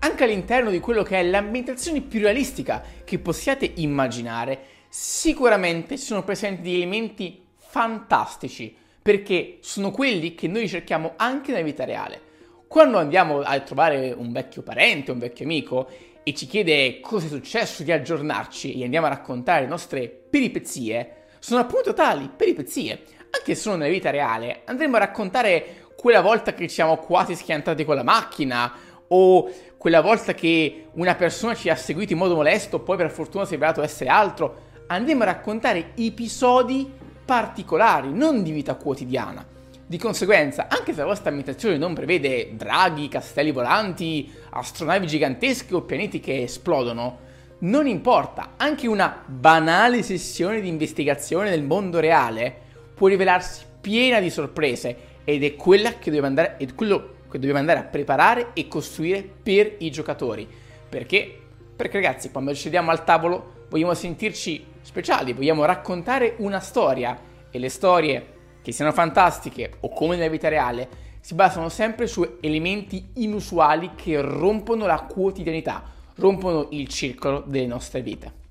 Anche 0.00 0.24
all'interno 0.24 0.70
di 0.70 0.78
quello 0.78 1.02
che 1.02 1.18
è 1.18 1.22
l'ambientazione 1.22 2.00
più 2.02 2.20
realistica 2.20 2.82
che 3.02 3.18
possiate 3.18 3.70
immaginare, 3.76 4.60
sicuramente 4.88 5.96
sono 5.96 6.22
presenti 6.22 6.62
degli 6.62 6.76
elementi 6.76 7.42
fantastici, 7.56 8.74
perché 9.06 9.58
sono 9.60 9.92
quelli 9.92 10.34
che 10.34 10.48
noi 10.48 10.68
cerchiamo 10.68 11.12
anche 11.14 11.52
nella 11.52 11.62
vita 11.62 11.84
reale. 11.84 12.20
Quando 12.66 12.98
andiamo 12.98 13.38
a 13.38 13.56
trovare 13.60 14.10
un 14.10 14.32
vecchio 14.32 14.62
parente, 14.62 15.12
un 15.12 15.20
vecchio 15.20 15.44
amico, 15.44 15.88
e 16.24 16.34
ci 16.34 16.48
chiede 16.48 16.98
cosa 16.98 17.26
è 17.26 17.28
successo 17.28 17.84
di 17.84 17.92
aggiornarci 17.92 18.74
e 18.74 18.82
andiamo 18.82 19.06
a 19.06 19.10
raccontare 19.10 19.60
le 19.60 19.68
nostre 19.68 20.08
peripezie, 20.08 21.26
sono 21.38 21.60
appunto 21.60 21.94
tali 21.94 22.28
peripezie. 22.36 23.00
Anche 23.30 23.54
se 23.54 23.60
sono 23.60 23.76
nella 23.76 23.92
vita 23.92 24.10
reale, 24.10 24.62
andremo 24.64 24.96
a 24.96 24.98
raccontare 24.98 25.86
quella 25.96 26.20
volta 26.20 26.52
che 26.52 26.66
ci 26.66 26.74
siamo 26.74 26.96
quasi 26.96 27.36
schiantati 27.36 27.84
con 27.84 27.94
la 27.94 28.02
macchina, 28.02 28.72
o 29.06 29.48
quella 29.76 30.00
volta 30.00 30.34
che 30.34 30.86
una 30.94 31.14
persona 31.14 31.54
ci 31.54 31.68
ha 31.68 31.76
seguito 31.76 32.12
in 32.12 32.18
modo 32.18 32.34
molesto, 32.34 32.80
poi 32.80 32.96
per 32.96 33.12
fortuna 33.12 33.44
si 33.44 33.50
è 33.50 33.54
rivelato 33.54 33.84
essere 33.84 34.10
altro. 34.10 34.64
Andremo 34.88 35.22
a 35.22 35.26
raccontare 35.26 35.92
episodi 35.94 37.04
particolari, 37.26 38.12
non 38.12 38.42
di 38.42 38.52
vita 38.52 38.76
quotidiana. 38.76 39.44
Di 39.88 39.98
conseguenza, 39.98 40.66
anche 40.68 40.92
se 40.92 41.00
la 41.00 41.06
vostra 41.06 41.28
ambientazione 41.28 41.76
non 41.76 41.92
prevede 41.92 42.54
draghi, 42.56 43.08
castelli 43.08 43.52
volanti, 43.52 44.32
astronavi 44.50 45.06
gigantesche 45.06 45.74
o 45.74 45.82
pianeti 45.82 46.20
che 46.20 46.42
esplodono, 46.42 47.18
non 47.58 47.86
importa, 47.86 48.52
anche 48.56 48.86
una 48.86 49.22
banale 49.26 50.02
sessione 50.02 50.60
di 50.60 50.68
investigazione 50.68 51.50
nel 51.50 51.62
mondo 51.62 52.00
reale 52.00 52.54
può 52.94 53.08
rivelarsi 53.08 53.64
piena 53.80 54.20
di 54.20 54.30
sorprese 54.30 54.96
ed 55.24 55.42
è 55.42 55.56
che 55.98 56.18
andare, 56.18 56.56
è 56.56 56.74
quello 56.74 57.14
che 57.30 57.38
dobbiamo 57.38 57.58
andare 57.58 57.80
a 57.80 57.84
preparare 57.84 58.50
e 58.54 58.68
costruire 58.68 59.28
per 59.42 59.74
i 59.78 59.90
giocatori. 59.90 60.48
Perché? 60.88 61.38
Perché 61.74 62.00
ragazzi, 62.00 62.30
quando 62.30 62.54
ci 62.54 62.62
sediamo 62.62 62.90
al 62.90 63.04
tavolo 63.04 63.64
vogliamo 63.68 63.94
sentirci 63.94 64.64
speciali, 64.86 65.32
vogliamo 65.32 65.64
raccontare 65.64 66.36
una 66.38 66.60
storia 66.60 67.18
e 67.50 67.58
le 67.58 67.68
storie, 67.68 68.34
che 68.62 68.72
siano 68.72 68.92
fantastiche 68.92 69.78
o 69.80 69.88
come 69.90 70.16
nella 70.16 70.30
vita 70.30 70.48
reale, 70.48 70.88
si 71.20 71.34
basano 71.34 71.68
sempre 71.68 72.06
su 72.06 72.38
elementi 72.40 73.10
inusuali 73.14 73.90
che 73.96 74.20
rompono 74.20 74.86
la 74.86 75.00
quotidianità 75.00 75.94
rompono 76.16 76.68
il 76.70 76.88
circolo 76.88 77.42
delle 77.46 77.66
nostre 77.66 78.02
vite. 78.02 78.44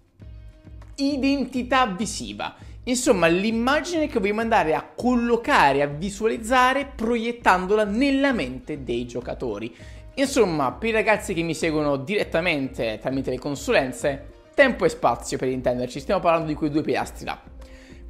Identità 0.96 1.86
visiva. 1.88 2.56
Insomma, 2.84 3.28
l'immagine 3.28 4.08
che 4.08 4.20
vogliamo 4.20 4.42
andare 4.42 4.76
a 4.76 4.88
collocare, 4.96 5.82
a 5.82 5.88
visualizzare, 5.88 6.92
proiettandola 6.96 7.84
nella 7.84 8.32
mente 8.32 8.84
dei 8.84 9.08
giocatori. 9.08 9.76
Insomma, 10.16 10.72
per 10.72 10.90
i 10.90 10.94
ragazzi 10.94 11.34
che 11.34 11.42
mi 11.42 11.56
seguono 11.56 11.98
direttamente 11.98 13.00
tramite 13.02 13.32
le 13.32 13.40
consulenze, 13.40 14.34
tempo 14.56 14.86
e 14.86 14.90
spazio 14.90 15.38
per 15.38 15.50
intenderci, 15.50 16.00
stiamo 16.00 16.22
parlando 16.22 16.48
di 16.48 16.56
quei 16.56 16.72
due 16.72 16.82
pilastri 16.82 17.26
là. 17.26 17.40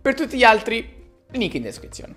Per 0.02 0.14
tutti 0.14 0.38
gli 0.38 0.44
altri, 0.44 0.88
link 1.32 1.54
in 1.56 1.64
descrizione. 1.64 2.16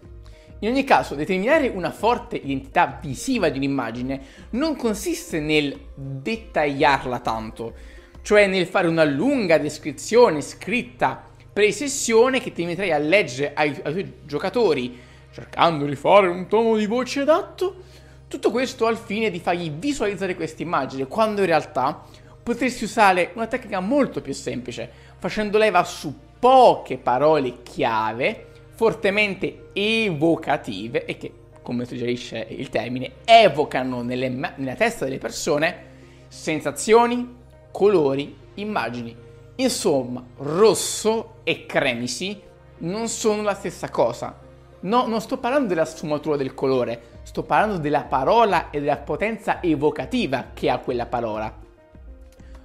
In 0.61 0.71
ogni 0.71 0.85
caso, 0.85 1.15
determinare 1.15 1.69
una 1.69 1.91
forte 1.91 2.37
identità 2.37 2.99
visiva 3.01 3.49
di 3.49 3.59
un'immagine 3.59 4.21
non 4.51 4.77
consiste 4.77 5.41
nel 5.41 5.77
dettagliarla 5.95 7.21
tanto, 7.21 7.75
cioè 8.23 8.47
nel 8.47 8.67
fare 8.67 8.89
una 8.89 9.05
lunga 9.05 9.59
descrizione 9.59 10.41
scritta 10.41 11.25
pre-sessione 11.53 12.41
che 12.41 12.53
ti 12.53 12.65
metterai 12.65 12.93
a 12.93 12.99
leggere 12.99 13.53
ai, 13.55 13.71
ai 13.83 13.93
tuoi 13.93 14.13
giocatori, 14.25 14.99
cercando 15.33 15.87
di 15.87 15.95
fare 15.95 16.29
un 16.29 16.47
tono 16.49 16.77
di 16.77 16.87
voce 16.87 17.21
adatto. 17.21 17.85
Tutto 18.29 18.51
questo 18.51 18.87
al 18.87 18.99
fine 18.99 19.31
di 19.31 19.41
fargli 19.41 19.71
visualizzare 19.71 20.35
questa 20.35 20.63
immagine, 20.63 21.07
quando 21.07 21.41
in 21.41 21.47
realtà 21.47 22.05
potresti 22.49 22.85
usare 22.85 23.33
una 23.35 23.47
tecnica 23.47 23.79
molto 23.79 24.23
più 24.23 24.33
semplice, 24.33 24.91
facendo 25.19 25.59
leva 25.59 25.85
su 25.85 26.19
poche 26.39 26.97
parole 26.97 27.63
chiave 27.63 28.47
fortemente 28.75 29.69
evocative 29.75 31.05
e 31.05 31.19
che, 31.19 31.31
come 31.61 31.85
suggerisce 31.85 32.47
il 32.49 32.71
termine, 32.71 33.17
evocano 33.27 34.01
nelle, 34.01 34.31
nella 34.31 34.75
testa 34.77 35.05
delle 35.05 35.19
persone 35.19 35.85
sensazioni, 36.29 37.37
colori, 37.71 38.35
immagini. 38.55 39.15
Insomma, 39.57 40.25
rosso 40.39 41.41
e 41.45 41.67
cremisi 41.67 42.41
non 42.79 43.09
sono 43.09 43.43
la 43.43 43.55
stessa 43.55 43.91
cosa. 43.91 44.39
No, 44.81 45.07
non 45.07 45.21
sto 45.21 45.37
parlando 45.37 45.69
della 45.69 45.85
sfumatura 45.85 46.37
del 46.37 46.55
colore, 46.55 47.19
sto 47.25 47.43
parlando 47.43 47.77
della 47.77 48.05
parola 48.05 48.71
e 48.71 48.81
della 48.81 48.97
potenza 48.97 49.61
evocativa 49.63 50.53
che 50.55 50.71
ha 50.71 50.79
quella 50.79 51.05
parola. 51.05 51.67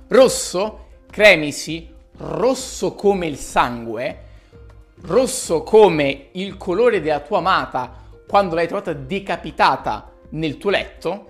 Rosso, 0.08 0.88
cremisi, 1.10 1.92
rosso 2.18 2.94
come 2.94 3.28
il 3.28 3.38
sangue, 3.38 4.18
rosso 5.02 5.64
come 5.64 6.28
il 6.34 6.58
colore 6.58 7.02
della 7.02 7.20
tua 7.20 7.40
amata 7.40 8.02
quando 8.28 8.56
l'hai 8.56 8.68
trovata 8.68 8.94
decapitata 8.94 10.12
nel 10.30 10.58
tuo 10.58 10.70
letto, 10.70 11.28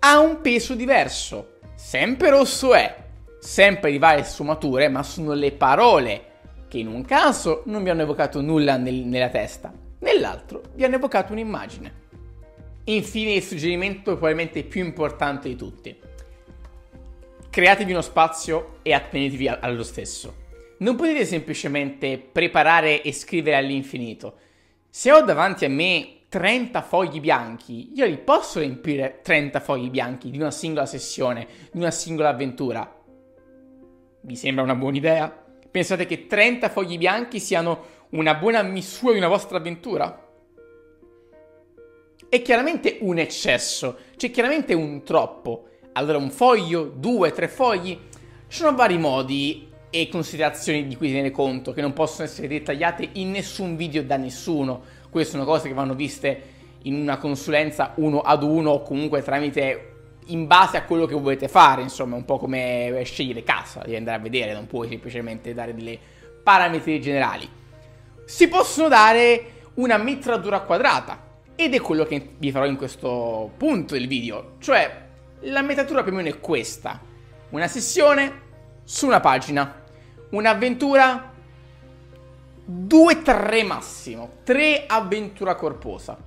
ha 0.00 0.18
un 0.18 0.40
peso 0.40 0.74
diverso. 0.74 1.56
Sempre 1.74 2.30
rosso 2.30 2.74
è, 2.74 2.96
sempre 3.40 3.90
di 3.90 3.98
varie 3.98 4.24
sfumature, 4.24 4.88
ma 4.88 5.02
sono 5.02 5.32
le 5.32 5.52
parole 5.52 6.24
che 6.68 6.78
in 6.78 6.88
un 6.88 7.04
caso 7.04 7.62
non 7.66 7.82
vi 7.82 7.90
hanno 7.90 8.02
evocato 8.02 8.40
nulla 8.40 8.76
nel, 8.76 8.94
nella 8.94 9.30
testa, 9.30 9.72
nell'altro 10.00 10.62
vi 10.74 10.84
hanno 10.84 10.96
evocato 10.96 11.32
un'immagine. 11.32 12.06
Infine 12.84 13.32
il 13.32 13.42
suggerimento 13.42 14.12
probabilmente 14.12 14.62
più 14.64 14.84
importante 14.84 15.48
di 15.48 15.56
tutti. 15.56 15.96
Createvi 17.50 17.92
uno 17.92 18.02
spazio 18.02 18.78
e 18.82 18.92
attenetevi 18.92 19.48
allo 19.48 19.82
stesso 19.82 20.46
non 20.78 20.96
potete 20.96 21.24
semplicemente 21.24 22.18
preparare 22.18 23.02
e 23.02 23.12
scrivere 23.12 23.56
all'infinito. 23.56 24.36
Se 24.88 25.10
ho 25.10 25.22
davanti 25.22 25.64
a 25.64 25.68
me 25.68 26.20
30 26.28 26.82
fogli 26.82 27.20
bianchi, 27.20 27.92
io 27.94 28.06
li 28.06 28.18
posso 28.18 28.60
riempire 28.60 29.20
30 29.22 29.60
fogli 29.60 29.90
bianchi 29.90 30.30
di 30.30 30.38
una 30.38 30.50
singola 30.50 30.86
sessione, 30.86 31.46
di 31.70 31.78
una 31.78 31.90
singola 31.90 32.28
avventura. 32.28 32.96
Vi 34.20 34.36
sembra 34.36 34.62
una 34.62 34.74
buona 34.74 34.96
idea? 34.96 35.46
Pensate 35.70 36.06
che 36.06 36.26
30 36.26 36.68
fogli 36.68 36.98
bianchi 36.98 37.40
siano 37.40 37.96
una 38.10 38.34
buona 38.34 38.62
misura 38.62 39.12
di 39.12 39.18
una 39.18 39.28
vostra 39.28 39.58
avventura? 39.58 40.26
È 42.28 42.42
chiaramente 42.42 42.98
un 43.00 43.18
eccesso, 43.18 43.98
c'è 44.16 44.30
chiaramente 44.30 44.74
un 44.74 45.02
troppo. 45.02 45.67
Allora 45.98 46.18
un 46.18 46.30
foglio, 46.30 46.84
due, 46.84 47.32
tre 47.32 47.48
fogli, 47.48 47.98
ci 48.46 48.58
sono 48.58 48.76
vari 48.76 48.96
modi 48.98 49.68
e 49.90 50.08
considerazioni 50.08 50.86
di 50.86 50.94
cui 50.94 51.08
tenere 51.08 51.32
conto, 51.32 51.72
che 51.72 51.80
non 51.80 51.92
possono 51.92 52.28
essere 52.28 52.46
dettagliate 52.46 53.08
in 53.14 53.32
nessun 53.32 53.74
video 53.74 54.04
da 54.04 54.16
nessuno. 54.16 54.80
Queste 55.10 55.32
sono 55.32 55.44
cose 55.44 55.66
che 55.66 55.74
vanno 55.74 55.96
viste 55.96 56.42
in 56.82 56.94
una 56.94 57.16
consulenza 57.16 57.94
uno 57.96 58.20
ad 58.20 58.44
uno 58.44 58.70
o 58.70 58.82
comunque 58.82 59.22
tramite 59.22 59.94
in 60.26 60.46
base 60.46 60.76
a 60.76 60.84
quello 60.84 61.04
che 61.04 61.16
volete 61.16 61.48
fare, 61.48 61.82
insomma, 61.82 62.14
un 62.14 62.24
po' 62.24 62.38
come 62.38 63.02
scegliere 63.04 63.42
casa, 63.42 63.80
devi 63.80 63.96
andare 63.96 64.18
a 64.18 64.20
vedere, 64.20 64.52
non 64.52 64.68
puoi 64.68 64.86
semplicemente 64.86 65.52
dare 65.52 65.74
delle 65.74 65.98
parametri 66.44 67.00
generali. 67.00 67.48
Si 68.24 68.46
possono 68.46 68.86
dare 68.86 69.46
una 69.74 69.96
metratura 69.96 70.60
quadrata 70.60 71.40
ed 71.56 71.74
è 71.74 71.80
quello 71.80 72.04
che 72.04 72.34
vi 72.38 72.52
farò 72.52 72.66
in 72.66 72.76
questo 72.76 73.50
punto 73.56 73.94
del 73.94 74.06
video, 74.06 74.52
cioè 74.60 75.06
la 75.40 75.62
metratura 75.62 76.02
più 76.02 76.12
o 76.12 76.16
meno 76.16 76.28
è 76.28 76.40
questa. 76.40 77.00
Una 77.50 77.68
sessione 77.68 78.42
su 78.84 79.06
una 79.06 79.20
pagina. 79.20 79.82
Un'avventura 80.30 81.32
2-3 82.70 83.66
massimo. 83.66 84.30
3 84.44 84.84
avventura 84.86 85.54
corposa. 85.54 86.18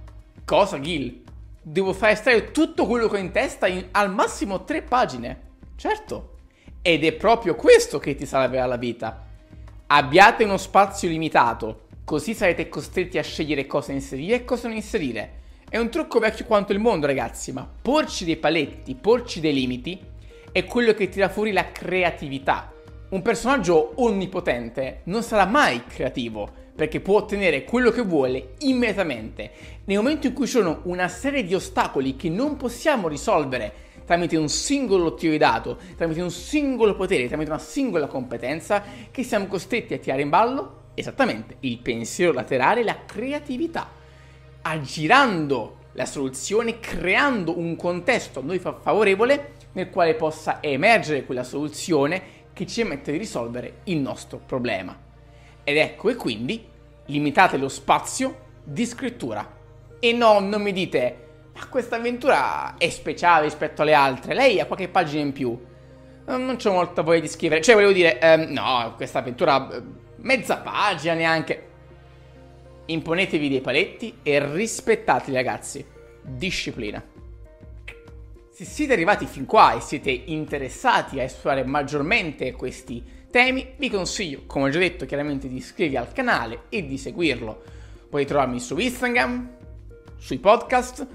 Cosa, 0.45 0.79
Gil? 0.79 1.23
Devo 1.61 1.93
fare 1.93 2.13
estrarre 2.13 2.51
tutto 2.51 2.87
quello 2.87 3.07
che 3.07 3.17
ho 3.17 3.19
in 3.19 3.31
testa 3.31 3.67
in 3.67 3.87
al 3.91 4.11
massimo 4.11 4.63
3 4.63 4.81
pagine. 4.81 5.41
Certo. 5.75 6.37
Ed 6.81 7.03
è 7.03 7.13
proprio 7.13 7.55
questo 7.55 7.99
che 7.99 8.15
ti 8.15 8.25
salverà 8.25 8.65
la 8.65 8.77
vita. 8.77 9.27
Abbiate 9.87 10.43
uno 10.43 10.57
spazio 10.57 11.09
limitato, 11.09 11.87
così 12.05 12.33
sarete 12.33 12.69
costretti 12.69 13.17
a 13.17 13.23
scegliere 13.23 13.67
cosa 13.67 13.91
inserire 13.91 14.37
e 14.37 14.45
cosa 14.45 14.67
non 14.67 14.77
inserire. 14.77 15.40
È 15.71 15.77
un 15.77 15.89
trucco 15.89 16.19
vecchio 16.19 16.43
quanto 16.43 16.73
il 16.73 16.79
mondo, 16.79 17.05
ragazzi, 17.05 17.53
ma 17.53 17.65
porci 17.81 18.25
dei 18.25 18.35
paletti, 18.35 18.93
porci 18.93 19.39
dei 19.39 19.53
limiti 19.53 19.97
è 20.51 20.65
quello 20.65 20.93
che 20.93 21.07
tira 21.07 21.29
fuori 21.29 21.53
la 21.53 21.71
creatività. 21.71 22.73
Un 23.11 23.21
personaggio 23.21 23.93
onnipotente 23.95 24.99
non 25.05 25.23
sarà 25.23 25.45
mai 25.45 25.85
creativo, 25.85 26.51
perché 26.75 26.99
può 26.99 27.19
ottenere 27.19 27.63
quello 27.63 27.89
che 27.91 28.01
vuole 28.01 28.55
immediatamente. 28.57 29.51
Nel 29.85 29.95
momento 29.95 30.27
in 30.27 30.33
cui 30.33 30.45
ci 30.45 30.57
sono 30.57 30.81
una 30.83 31.07
serie 31.07 31.45
di 31.45 31.55
ostacoli 31.55 32.17
che 32.17 32.27
non 32.27 32.57
possiamo 32.57 33.07
risolvere 33.07 33.71
tramite 34.03 34.35
un 34.35 34.49
singolo 34.49 35.13
tiro 35.13 35.31
di 35.31 35.37
dato, 35.37 35.79
tramite 35.95 36.21
un 36.21 36.31
singolo 36.31 36.97
potere, 36.97 37.29
tramite 37.29 37.49
una 37.49 37.59
singola 37.59 38.07
competenza, 38.07 38.83
che 39.09 39.23
siamo 39.23 39.47
costretti 39.47 39.93
a 39.93 39.99
tirare 39.99 40.21
in 40.21 40.27
ballo 40.27 40.79
esattamente 40.95 41.55
il 41.61 41.77
pensiero 41.77 42.33
laterale, 42.33 42.83
la 42.83 43.05
creatività, 43.05 43.99
aggirando 44.61 45.77
la 45.93 46.05
soluzione, 46.05 46.79
creando 46.79 47.57
un 47.57 47.75
contesto 47.75 48.39
a 48.39 48.43
noi 48.43 48.59
favorevole 48.59 49.53
nel 49.73 49.89
quale 49.89 50.15
possa 50.15 50.61
emergere 50.61 51.25
quella 51.25 51.43
soluzione 51.43 52.39
che 52.53 52.65
ci 52.65 52.81
permette 52.81 53.11
di 53.11 53.17
risolvere 53.17 53.79
il 53.85 53.97
nostro 53.97 54.39
problema. 54.45 54.97
Ed 55.63 55.77
ecco 55.77 56.09
e 56.09 56.15
quindi 56.15 56.65
limitate 57.05 57.57
lo 57.57 57.69
spazio 57.69 58.49
di 58.63 58.85
scrittura. 58.85 59.59
E 59.99 60.13
no, 60.13 60.39
non 60.39 60.61
mi 60.61 60.71
dite, 60.71 61.27
ma 61.53 61.67
questa 61.67 61.97
avventura 61.97 62.75
è 62.77 62.89
speciale 62.89 63.43
rispetto 63.43 63.81
alle 63.81 63.93
altre, 63.93 64.33
lei 64.33 64.59
ha 64.59 64.65
qualche 64.65 64.87
pagina 64.87 65.21
in 65.21 65.31
più. 65.31 65.69
Non 66.25 66.55
c'ho 66.57 66.71
molta 66.71 67.01
voglia 67.01 67.19
di 67.19 67.27
scrivere, 67.27 67.61
cioè 67.61 67.75
volevo 67.75 67.91
dire, 67.91 68.19
ehm, 68.19 68.51
no, 68.51 68.93
questa 68.95 69.19
avventura 69.19 69.67
mezza 70.17 70.57
pagina 70.57 71.13
neanche. 71.13 71.69
Imponetevi 72.85 73.49
dei 73.49 73.61
paletti 73.61 74.17
e 74.23 74.53
rispettateli 74.53 75.35
ragazzi. 75.35 75.85
Disciplina. 76.21 77.03
Se 78.49 78.65
siete 78.65 78.93
arrivati 78.93 79.25
fin 79.25 79.45
qua 79.45 79.75
e 79.75 79.79
siete 79.79 80.11
interessati 80.11 81.19
a 81.19 81.23
esplorare 81.23 81.63
maggiormente 81.63 82.51
questi 82.51 83.03
temi, 83.31 83.73
vi 83.77 83.89
consiglio, 83.89 84.43
come 84.45 84.65
ho 84.65 84.69
già 84.69 84.79
detto, 84.79 85.05
chiaramente 85.05 85.47
di 85.47 85.55
iscrivervi 85.55 85.97
al 85.97 86.11
canale 86.13 86.63
e 86.69 86.85
di 86.85 86.97
seguirlo. 86.97 87.63
Potete 88.09 88.29
trovarmi 88.29 88.59
su 88.59 88.77
Instagram, 88.77 89.49
sui 90.17 90.37
podcast, 90.37 91.07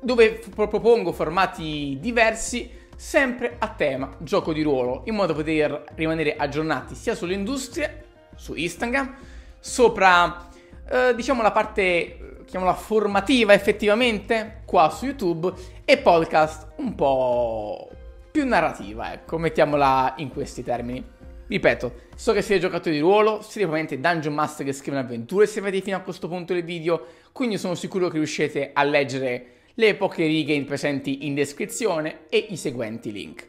dove 0.00 0.40
propongo 0.54 1.12
formati 1.12 1.98
diversi, 2.00 2.70
sempre 2.96 3.56
a 3.58 3.68
tema 3.68 4.16
gioco 4.18 4.52
di 4.52 4.62
ruolo, 4.62 5.02
in 5.04 5.14
modo 5.14 5.32
da 5.32 5.38
poter 5.38 5.84
rimanere 5.94 6.36
aggiornati 6.36 6.94
sia 6.94 7.14
sull'industria, 7.14 8.02
su 8.34 8.54
Instagram, 8.54 9.14
sopra, 9.60 10.48
eh, 10.88 11.14
diciamo, 11.14 11.42
la 11.42 11.52
parte, 11.52 12.42
chiamiamola 12.46 12.78
formativa 12.78 13.52
effettivamente, 13.52 14.62
qua 14.64 14.90
su 14.90 15.06
YouTube, 15.06 15.52
e 15.84 15.98
podcast 15.98 16.72
un 16.76 16.94
po' 16.94 17.90
più 18.30 18.46
narrativa, 18.46 19.12
ecco, 19.12 19.38
mettiamola 19.38 20.14
in 20.18 20.30
questi 20.30 20.62
termini. 20.62 21.14
Ripeto, 21.48 21.92
so 22.16 22.32
che 22.32 22.42
siete 22.42 22.60
giocatori 22.60 22.96
di 22.96 23.00
ruolo, 23.00 23.40
siete 23.40 23.66
probabilmente 23.66 24.00
dungeon 24.00 24.34
master 24.34 24.66
che 24.66 24.72
scrivono 24.72 25.04
avventure 25.04 25.46
se 25.46 25.60
avete 25.60 25.80
fino 25.80 25.96
a 25.96 26.00
questo 26.00 26.26
punto 26.28 26.52
del 26.52 26.64
video, 26.64 27.06
quindi 27.30 27.56
sono 27.56 27.74
sicuro 27.74 28.08
che 28.08 28.16
riuscite 28.16 28.70
a 28.72 28.82
leggere 28.82 29.46
le 29.74 29.94
poche 29.94 30.26
righe 30.26 30.60
presenti 30.64 31.26
in 31.26 31.34
descrizione 31.34 32.26
e 32.28 32.46
i 32.50 32.56
seguenti 32.56 33.12
link. 33.12 33.48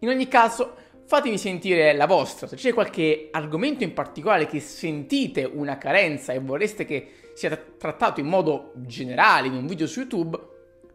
In 0.00 0.08
ogni 0.08 0.26
caso, 0.26 0.76
fatemi 1.06 1.38
sentire 1.38 1.92
la 1.94 2.06
vostra, 2.06 2.46
se 2.46 2.56
c'è 2.56 2.72
qualche 2.72 3.28
argomento 3.30 3.84
in 3.84 3.92
particolare 3.92 4.46
che 4.46 4.60
sentite 4.60 5.44
una 5.44 5.76
carenza 5.78 6.32
e 6.32 6.38
vorreste 6.38 6.84
che 6.84 7.08
sia 7.34 7.56
trattato 7.56 8.20
in 8.20 8.26
modo 8.26 8.72
generale 8.76 9.48
in 9.48 9.54
un 9.54 9.66
video 9.66 9.86
su 9.86 10.00
YouTube, 10.00 10.38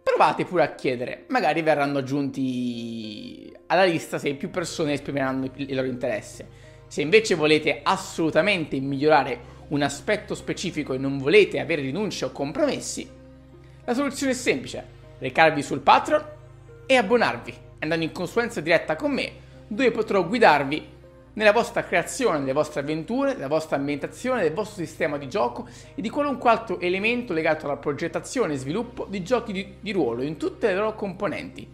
provate 0.02 0.46
pure 0.46 0.64
a 0.64 0.74
chiedere, 0.76 1.26
magari 1.28 1.62
verranno 1.62 2.00
aggiunti 2.00 3.56
alla 3.68 3.84
lista 3.84 4.18
se 4.18 4.34
più 4.34 4.50
persone 4.50 4.94
esprimeranno 4.94 5.50
il 5.56 5.76
loro 5.76 5.88
interesse. 5.88 6.68
Se 6.88 7.02
invece 7.02 7.36
volete 7.36 7.82
assolutamente 7.84 8.80
migliorare 8.80 9.58
un 9.70 9.84
aspetto 9.84 10.34
specifico 10.34 10.94
e 10.94 10.98
non 10.98 11.20
volete 11.20 11.60
avere 11.60 11.84
rinunce 11.84 12.26
o 12.26 12.32
compromessi, 12.32 13.08
la 13.86 13.94
soluzione 13.94 14.32
è 14.32 14.36
semplice, 14.36 14.84
recarvi 15.20 15.62
sul 15.62 15.82
Patreon 15.82 16.26
e 16.88 16.96
abbonarvi, 16.96 17.54
andando 17.80 18.06
in 18.06 18.12
consulenza 18.12 18.62
diretta 18.62 18.96
con 18.96 19.12
me, 19.12 19.32
dove 19.70 19.92
potrò 19.92 20.28
guidarvi 20.28 20.98
nella 21.34 21.52
vostra 21.54 21.84
creazione, 21.84 22.40
nelle 22.40 22.54
vostre 22.54 22.82
avventure, 22.82 23.34
nella 23.34 23.48
vostra 23.48 23.78
ambientazione, 23.78 24.42
nel 24.42 24.54
vostro 24.54 24.84
sistema 24.84 25.18
di 25.18 25.30
gioco 25.30 25.68
e 25.96 26.02
di 26.02 26.10
qualunque 26.10 26.50
altro 26.50 26.80
elemento 26.80 27.32
legato 27.32 27.66
alla 27.66 27.78
progettazione 27.78 28.54
e 28.54 28.58
sviluppo 28.58 29.06
di 29.08 29.24
giochi 29.24 29.54
di, 29.54 29.76
di 29.80 29.92
ruolo 29.92 30.24
in 30.24 30.38
tutte 30.38 30.68
le 30.68 30.76
loro 30.76 30.96
componenti. 30.96 31.66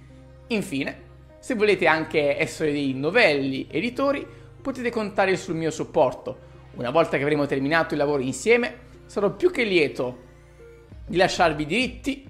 Infine, 0.48 1.04
se 1.40 1.56
volete 1.56 1.88
anche 1.88 2.38
essere 2.38 2.72
dei 2.72 2.94
novelli 2.94 3.68
editori, 3.72 4.26
potete 4.62 4.92
contare 4.92 5.36
sul 5.38 5.56
mio 5.56 5.72
supporto. 5.72 6.54
Una 6.76 6.92
volta 6.92 7.18
che 7.18 7.24
avremo 7.24 7.46
terminato 7.46 7.94
il 7.94 8.00
lavoro 8.00 8.22
insieme, 8.22 8.84
sarò 9.06 9.32
più 9.32 9.50
che 9.50 9.64
lieto 9.64 10.24
di 11.08 11.18
lasciarvi 11.18 11.66
diritti, 11.66 12.28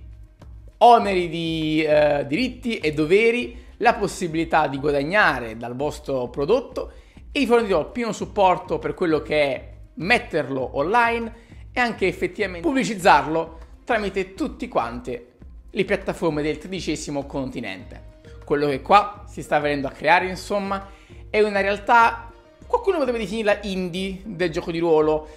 oneri 0.77 1.29
di 1.29 1.83
eh, 1.83 2.25
diritti 2.27 2.77
e 2.77 2.93
doveri, 2.93 3.64
la 3.77 3.93
possibilità 3.95 4.67
di 4.67 4.79
guadagnare 4.79 5.57
dal 5.57 5.75
vostro 5.75 6.27
prodotto 6.29 6.91
e 7.31 7.39
vi 7.39 7.45
fornirò 7.45 7.91
pieno 7.91 8.11
supporto 8.11 8.79
per 8.79 8.93
quello 8.93 9.21
che 9.21 9.41
è 9.43 9.73
metterlo 9.95 10.77
online 10.77 11.33
e 11.71 11.79
anche 11.79 12.07
effettivamente 12.07 12.65
pubblicizzarlo 12.65 13.59
tramite 13.83 14.33
tutte 14.33 14.67
quante 14.67 15.33
le 15.69 15.85
piattaforme 15.85 16.41
del 16.41 16.57
tredicesimo 16.57 17.25
continente. 17.25 18.13
Quello 18.45 18.67
che 18.67 18.81
qua 18.81 19.23
si 19.27 19.41
sta 19.41 19.59
venendo 19.59 19.87
a 19.87 19.91
creare, 19.91 20.27
insomma, 20.27 20.89
è 21.29 21.41
una 21.41 21.59
realtà, 21.59 22.31
qualcuno 22.65 22.97
potrebbe 22.97 23.19
definirla 23.19 23.59
indie 23.63 24.21
del 24.23 24.51
gioco 24.51 24.71
di 24.71 24.79
ruolo. 24.79 25.27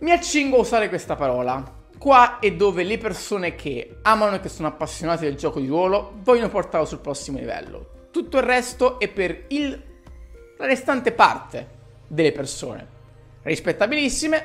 Mi 0.00 0.10
accingo 0.10 0.56
a 0.56 0.60
usare 0.60 0.88
questa 0.88 1.16
parola. 1.16 1.78
Qua 2.00 2.38
è 2.38 2.50
dove 2.52 2.82
le 2.82 2.96
persone 2.96 3.54
che 3.54 3.98
amano 4.00 4.36
e 4.36 4.40
che 4.40 4.48
sono 4.48 4.68
appassionate 4.68 5.26
del 5.26 5.36
gioco 5.36 5.60
di 5.60 5.66
ruolo 5.66 6.14
vogliono 6.22 6.48
portarlo 6.48 6.86
sul 6.86 7.00
prossimo 7.00 7.36
livello. 7.36 8.08
Tutto 8.10 8.38
il 8.38 8.42
resto 8.42 8.98
è 8.98 9.06
per 9.06 9.44
il 9.48 9.82
la 10.56 10.64
restante 10.64 11.12
parte 11.12 11.68
delle 12.06 12.32
persone. 12.32 12.86
Rispettabilissime, 13.42 14.44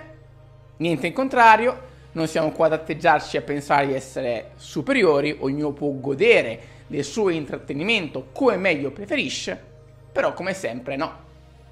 niente 0.78 1.08
in 1.08 1.14
contrario, 1.14 1.80
non 2.12 2.28
siamo 2.28 2.52
qua 2.52 2.66
ad 2.66 2.74
atteggiarci 2.74 3.38
a 3.38 3.42
pensare 3.42 3.88
di 3.88 3.94
essere 3.94 4.52
superiori, 4.58 5.38
ognuno 5.40 5.72
può 5.72 5.90
godere 5.92 6.60
del 6.88 7.06
suo 7.06 7.30
intrattenimento 7.30 8.32
come 8.34 8.58
meglio 8.58 8.92
preferisce, 8.92 9.58
però 10.12 10.34
come 10.34 10.54
sempre 10.54 10.98
no. 10.98 11.24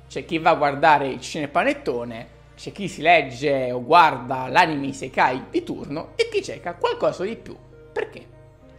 C'è 0.08 0.24
chi 0.24 0.38
va 0.38 0.52
a 0.52 0.56
guardare 0.56 1.08
il 1.08 1.19
cinepanettone, 1.19 2.28
c'è 2.63 2.71
chi 2.71 2.88
si 2.88 3.02
legge 3.02 3.73
o 3.73 3.84
guarda 3.84 4.47
l'anime 4.47 4.88
Isekai 4.88 5.47
di 5.49 5.63
turno 5.63 6.12
e 6.15 6.30
chi 6.32 6.41
cerca 6.41 6.76
qualcosa 6.76 7.26
di 7.26 7.36
più. 7.36 7.54
Perché? 7.91 8.26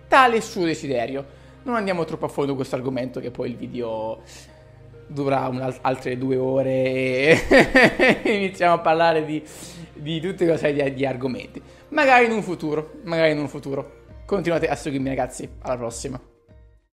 Tale 0.08 0.40
suo 0.40 0.64
desiderio. 0.64 1.42
Non 1.64 1.74
andiamo 1.74 2.06
troppo 2.06 2.24
a 2.24 2.28
fondo 2.28 2.52
in 2.52 2.56
questo 2.56 2.76
argomento 2.76 3.20
che 3.20 3.30
poi 3.30 3.50
il 3.50 3.56
video 3.56 4.22
dura 5.06 5.50
altre 5.82 6.16
due 6.16 6.36
ore 6.38 6.70
e 6.72 8.20
iniziamo 8.24 8.72
a 8.72 8.78
parlare 8.78 9.26
di, 9.26 9.44
di 9.92 10.18
tutte 10.18 10.46
cose 10.46 10.72
di, 10.72 10.94
di 10.94 11.04
argomenti. 11.04 11.60
Magari 11.88 12.24
in 12.24 12.32
un 12.32 12.42
futuro, 12.42 13.00
magari 13.02 13.32
in 13.32 13.38
un 13.38 13.48
futuro. 13.48 14.02
Continuate 14.24 14.66
a 14.66 14.76
seguirmi 14.76 15.10
ragazzi, 15.10 15.46
alla 15.60 15.76
prossima. 15.76 16.18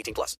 18 0.00 0.14
plus. 0.14 0.36